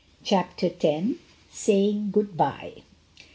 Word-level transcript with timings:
CHAPTER 0.23 0.71
X. 0.81 1.09
SAYING 1.51 2.09
"GOOD 2.09 2.35
BYE." 2.35 2.77